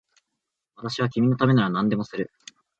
[0.77, 2.31] 私は君のためなら何でもする